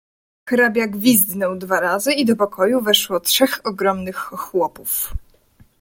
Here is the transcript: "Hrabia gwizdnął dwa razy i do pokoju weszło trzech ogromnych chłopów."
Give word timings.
"Hrabia 0.49 0.87
gwizdnął 0.87 1.55
dwa 1.55 1.79
razy 1.79 2.13
i 2.13 2.25
do 2.25 2.35
pokoju 2.35 2.81
weszło 2.81 3.19
trzech 3.19 3.59
ogromnych 3.65 4.17
chłopów." 4.17 5.13